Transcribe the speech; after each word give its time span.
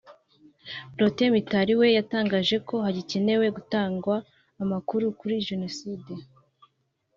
Protais 0.95 1.31
Mitari 1.35 1.73
we 1.79 1.87
yatangaje 1.97 2.55
ko 2.67 2.75
hagikenewe 2.85 3.45
gutangwa 3.57 4.15
amakuru 4.63 5.05
kuri 5.19 5.35
Jenoside 5.47 6.11